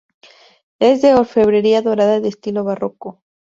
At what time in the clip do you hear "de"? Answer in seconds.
1.03-1.13, 2.19-2.27